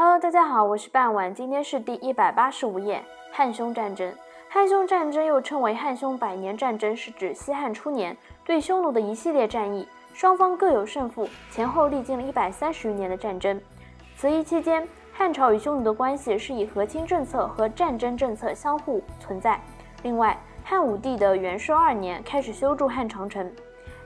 [0.00, 3.02] Hello，大家好，我是半晚，今天是第一百八十五页，
[3.32, 4.14] 汉匈战争。
[4.48, 13.60] 汉匈战争又称为汉匈百年战争，是指西汉初年对匈奴的一系列战役，双方各有胜负，前后历经了一百三十余年的战争。
[14.16, 19.60] 此役期间，汉朝与匈奴的关系是以和亲政策和战争政策相互存在。
[20.04, 23.52] 另外，汉武帝的元寿二年开始修筑汉长城。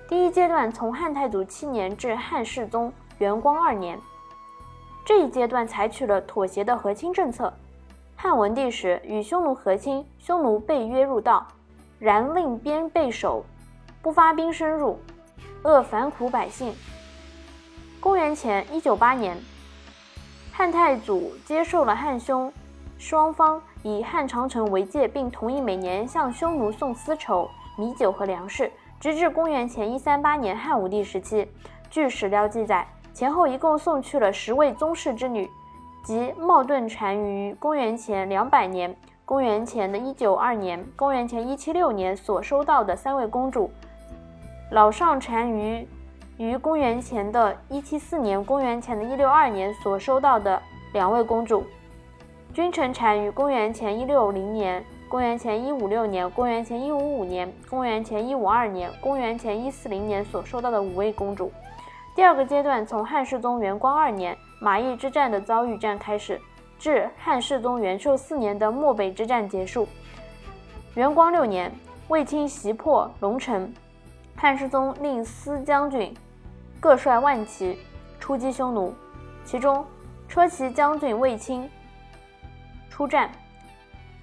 [0.09, 3.99] 第一阶段从汉太祖七年至汉世宗元光二年，
[5.05, 7.53] 这一阶段采取了妥协的和亲政策。
[8.15, 11.47] 汉文帝时与匈奴和亲，匈奴被约入道，
[11.99, 13.45] 然令边备守，
[14.01, 14.99] 不发兵深入，
[15.65, 16.73] 扼烦苦百姓。
[17.99, 19.37] 公元前一九八年，
[20.53, 22.53] 汉太祖接受了汉匈
[22.97, 28.71] 双方以汉长城为界，并同意每年向匈奴送丝绸、米酒和粮食。
[29.01, 31.49] 直至公元前一三八年汉武帝时期，
[31.91, 35.49] 据史料记载，前后一共送去了十位宗室之女，
[36.03, 43.71] 即茂顿单于公元前两百年、公元前的一九二年、公元前一七六年所收到的三位公主，
[44.71, 45.87] 老上单于
[46.39, 50.61] 于公元前的一七四年、公元前的一六二年所收到的
[50.93, 51.65] 两位公主，
[52.55, 54.85] 君臣单于公元前一六零年。
[55.13, 61.53] 公元前一五六年、公元前一五五年、公元前一五二年、公元前一四零年所收到的五位公主。
[62.15, 66.39] 第二个阶段从汉世宗元光二年马邑之战的遭遇战开始，
[66.79, 69.89] 至汉世宗元寿四年的漠北之战结束。
[70.95, 71.73] 元光六年，
[72.09, 73.73] 卫青袭破龙城，
[74.37, 76.15] 汉世宗令司将军
[76.79, 77.79] 各率万骑
[78.21, 78.95] 出击匈奴，
[79.43, 79.83] 其中
[80.29, 81.69] 车骑将军卫青
[82.91, 83.31] 出战。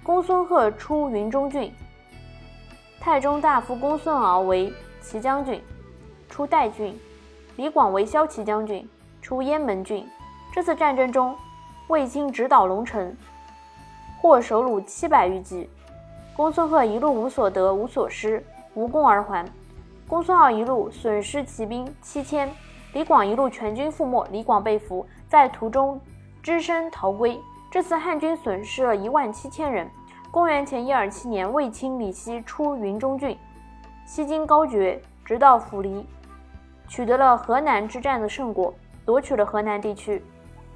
[0.04, 1.74] 公孙贺出云中郡，
[3.00, 5.60] 太中大夫公孙敖为骑将军，
[6.28, 6.94] 出代郡；
[7.60, 8.88] 李广为骁骑将军，
[9.20, 10.08] 出雁门郡。
[10.50, 11.36] 这次战争中，
[11.88, 13.14] 卫青直捣龙城，
[14.18, 15.68] 获首虏七百余骑。
[16.34, 19.44] 公孙贺一路无所得，无所失，无功而还。
[20.08, 22.50] 公孙敖一路损失骑兵七千，
[22.94, 26.00] 李广一路全军覆没，李广被俘，在途中
[26.42, 27.38] 只身逃归。
[27.70, 29.86] 这次汉军损失了一万七千人。
[30.30, 33.36] 公元前一二七年，卫青、李希出云中郡，
[34.06, 36.06] 西经高绝，直到府黎，
[36.90, 38.74] 取得了河南之战的胜果，
[39.06, 40.20] 夺取了河南地区。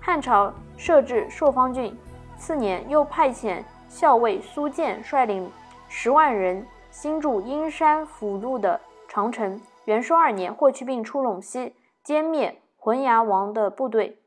[0.01, 1.95] 汉朝设置朔方郡，
[2.39, 5.51] 次年又派遣校尉苏建率领
[5.89, 9.61] 十万人新筑阴山辅路的长城。
[9.87, 11.75] 元朔二年，霍去病出陇西，
[12.07, 14.21] 歼灭浑牙王的部队。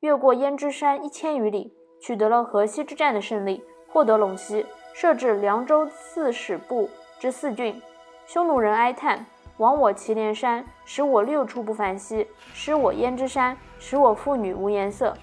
[0.00, 1.72] 越过胭脂山一千余里，
[2.02, 7.80] 取得了河西之战的胜利，获得陇西，设置凉州刺史部之四郡。
[8.26, 9.24] 匈奴人哀叹
[9.58, 15.16] ：“亡我祁连山，使我六畜不繁息；失我胭脂山，使我妇女无颜色。”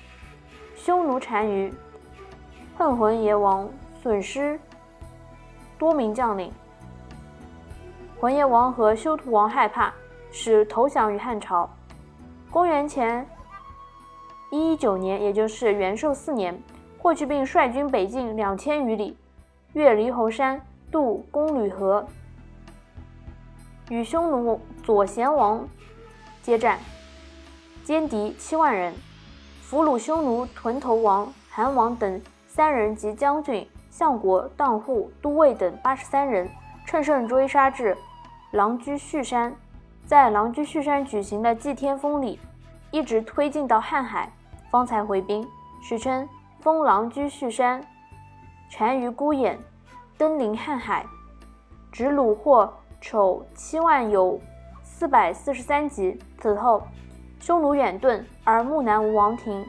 [0.75, 1.72] 匈奴单于
[2.78, 3.69] 恨浑邪王，
[4.02, 4.59] 损失
[5.78, 6.52] 多名将领。
[8.19, 9.94] 浑邪王和休屠王害怕，
[10.31, 11.69] 使投降于汉朝。
[12.50, 13.28] 公元前。
[14.53, 16.62] 一一九年，也就是元寿四年，
[16.98, 19.16] 霍去病率军北进两千余里，
[19.72, 20.62] 越离侯山，
[20.92, 22.06] 渡公吕河，
[23.91, 25.68] 与匈奴左贤王
[26.41, 26.79] 接战，
[27.85, 28.94] 歼敌七万人，
[29.62, 36.50] 俘虏匈奴屯头王、韩王等三人及将军、相国、当户、都尉等八十三人，
[36.85, 37.97] 乘胜追杀至
[38.51, 39.53] 狼居胥山，
[40.06, 42.40] 在狼居胥山举行的祭天封礼，
[42.91, 44.31] 一直推进到瀚海。
[44.69, 45.46] 方才回兵，
[45.84, 46.30] 史称
[46.62, 47.85] 封狼居胥山，
[48.80, 49.59] 单于孤雁，
[50.18, 51.06] 登临瀚海，
[51.91, 54.39] 执虏获丑七万有
[54.84, 56.17] 四百四十三级。
[56.38, 56.84] 此后，
[57.39, 59.66] 匈奴远遁，而木南无王庭，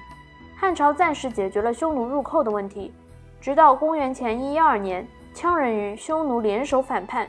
[0.57, 2.93] 汉朝暂时解决了匈奴入寇的问题。
[3.41, 5.05] 直到公元前一一二年，
[5.35, 7.27] 羌人与匈奴联手反叛，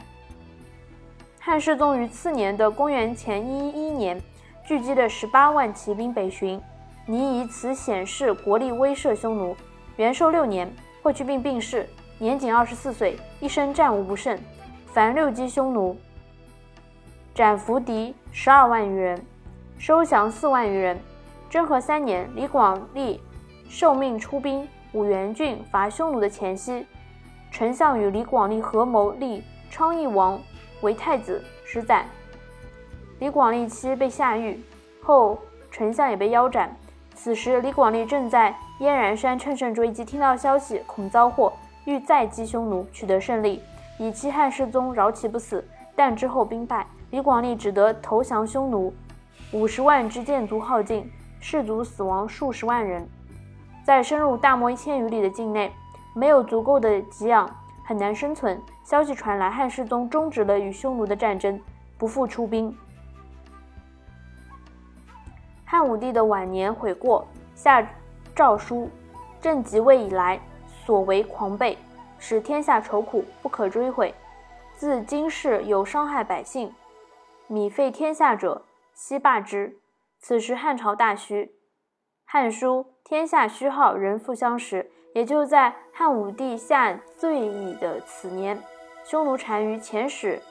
[1.39, 4.21] 汉世宗于次年的公元前一一年，
[4.65, 6.61] 聚集了十八万骑兵北巡。
[7.05, 9.55] 拟以此显示国力威慑匈奴。
[9.97, 10.71] 元寿六年，
[11.01, 14.37] 霍去病病逝，年仅二十四岁，一生战无不胜，
[14.93, 15.97] 凡六击匈奴，
[17.33, 19.25] 斩俘敌十二万余人，
[19.79, 20.99] 收降四万余人。
[21.49, 23.19] 征和三年，李广利
[23.67, 26.85] 受命出兵五原郡伐匈奴的前夕，
[27.49, 30.39] 丞相与李广利合谋立昌邑王
[30.81, 32.05] 为太子，十载。
[33.17, 34.63] 李广利妻被下狱，
[35.01, 35.39] 后
[35.71, 36.77] 丞相也被腰斩。
[37.15, 41.51] 此时，李广利正在燕然山乘胜追击，听到消息，恐遭祸，
[41.85, 43.59] 欲再击匈奴，取得胜利，
[43.97, 45.63] 以期汉世宗饶其不死。
[45.95, 48.91] 但之后兵败，李广利只得投降匈奴，
[49.51, 51.07] 五十万之箭卒耗尽，
[51.39, 53.07] 士卒死亡数十万人。
[53.83, 55.71] 在深入大漠一千余里的境内，
[56.15, 57.47] 没有足够的给养，
[57.85, 58.59] 很难生存。
[58.83, 61.61] 消息传来，汉世宗终止了与匈奴的战争，
[61.97, 62.75] 不复出兵。
[65.63, 67.87] 汉武帝的晚年悔过，下
[68.33, 68.89] 诏书：
[69.39, 70.39] 朕即位以来，
[70.85, 71.75] 所为狂悖，
[72.25, 74.15] 使天下愁苦，不可追悔。
[74.77, 76.73] 自今世有伤害百姓、
[77.47, 79.77] 米废天下者，悉罢之。
[80.21, 81.43] 此时汉朝大虚，
[82.23, 84.89] 《汉书》天下虚号仍复相识。
[85.13, 88.57] 也就在汉武帝下罪已的此年，
[89.03, 90.41] 匈奴单于遣使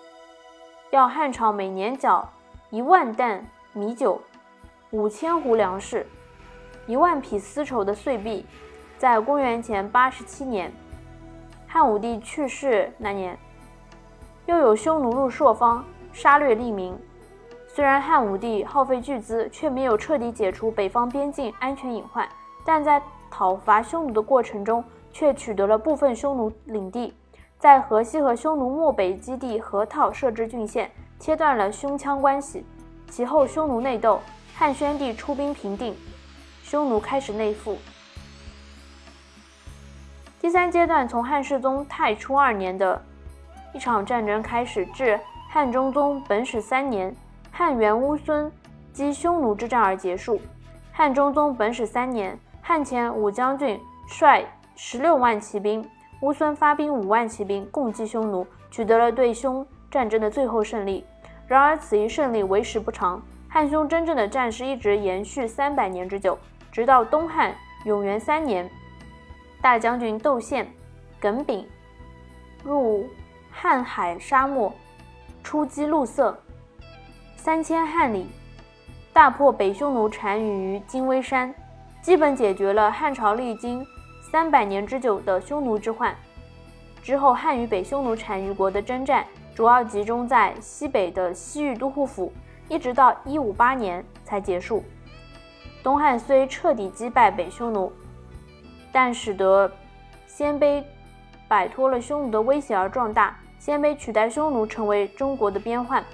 [0.91, 2.29] 要汉朝每年缴
[2.69, 4.21] 一万担米酒、
[4.91, 6.07] 五千斛粮食、
[6.87, 8.45] 一万匹丝绸的岁币。
[8.99, 10.73] 在公元前八十七年，
[11.73, 13.35] 汉武帝去世那年，
[14.45, 15.83] 又有匈奴入朔方，
[16.13, 16.95] 杀掠利民。
[17.67, 22.29] 虽然汉武帝耗费巨资，却没有彻底解除北方边境安全隐患，
[22.63, 24.85] 但在讨伐匈奴的过程中，
[25.15, 27.15] 却取得了部分匈奴领地，
[27.59, 32.67] 在河西和匈奴漠北基地河套设置郡县，切断了匈羌关系。
[33.09, 34.21] 其后匈奴内斗，
[34.55, 35.97] 汉宣帝出兵平定，
[36.63, 37.79] 匈奴开始内附。
[40.43, 43.01] 第三阶段从汉世宗太初二年的
[43.73, 45.19] 一场战争开始，至
[45.49, 47.15] 汉中宗本始三年。
[47.53, 48.51] 汉元乌孙
[48.93, 50.41] 击匈奴之战而结束。
[50.91, 53.79] 汉中宗本始三年，汉前武将军
[54.09, 54.45] 率
[54.75, 55.89] 十六万骑兵，
[56.23, 61.07] 乌孙发兵五万骑兵，共击匈奴，取得了对匈战争的最后胜利。
[61.47, 66.37] 然而，此一胜利为时不长，汉匈真正的战事一直延续三百年之久，
[66.73, 67.55] 直到东汉
[67.85, 68.69] 永元三年，
[69.63, 70.69] 大将军窦宪、
[71.21, 71.65] 耿炳
[72.65, 73.09] 入
[73.55, 74.75] 瀚海沙漠，
[75.45, 76.37] 出击陆色。
[77.37, 78.27] 三千汉里，
[79.13, 81.55] 大破北匈奴单于于金微山，
[82.01, 83.87] 基本解决了汉朝历经
[84.33, 86.13] 三百年之久的匈奴之患。
[87.01, 89.25] 之后，汉与北匈奴单于国的征战
[89.55, 92.33] 主要集中在西北的西域都护府，
[92.69, 94.83] 一直到一五八年才结束。
[95.85, 97.93] 东汉虽彻底击败北匈奴，
[98.93, 99.71] 但使得
[100.27, 100.85] 鲜卑
[101.49, 106.05] 摆脱了匈奴的威胁而壮大，鲜卑取代匈奴成为中国的边患。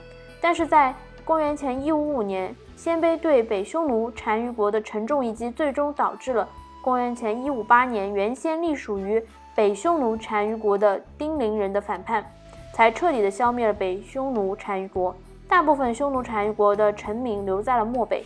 [0.41, 0.95] 但是在
[1.25, 6.49] 公元前一五五年，鲜卑对北匈奴单于国的沉重一击，最终导致了
[6.81, 9.23] 公元前一五八年原先隶属于
[9.55, 12.25] 北匈奴单于国的丁零人的反叛，
[12.73, 15.15] 才彻底的消灭了北匈奴单于国。
[15.49, 18.25] 大部分匈奴单于国的臣民留在了漠北，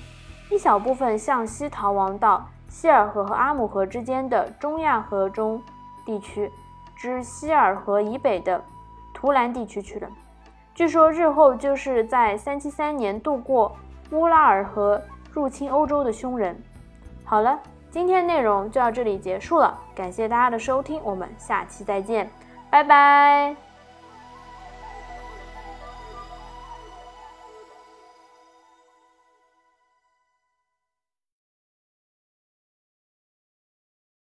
[0.50, 5.62] 一小部分向西逃亡到希尔河和阿姆河之间的中亚河中
[6.06, 6.50] 地区，
[6.96, 8.60] 之希尔河以北的
[9.12, 10.08] 图兰地区去了。
[10.74, 13.76] 据说日后就是在三七三年渡过
[14.10, 16.58] 乌拉尔河入侵欧洲的匈人。
[17.24, 17.60] 好了，
[17.90, 22.28] 今天内容就到这里结束了，感谢大家的收听，我们下期再见，
[22.70, 23.71] 拜拜。